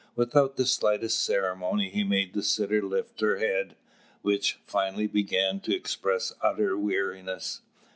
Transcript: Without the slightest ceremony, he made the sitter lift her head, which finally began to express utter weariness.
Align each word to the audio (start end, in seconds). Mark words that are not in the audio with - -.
Without 0.15 0.55
the 0.55 0.65
slightest 0.65 1.19
ceremony, 1.23 1.91
he 1.91 2.03
made 2.03 2.33
the 2.33 2.41
sitter 2.41 2.81
lift 2.81 3.21
her 3.21 3.37
head, 3.37 3.75
which 4.23 4.53
finally 4.65 5.05
began 5.05 5.59
to 5.59 5.75
express 5.75 6.33
utter 6.41 6.75
weariness. 6.75 7.61